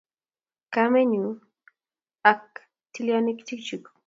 Kamenyu 0.73 1.25
ak 2.31 2.45
tilyonutikchu 2.91 3.77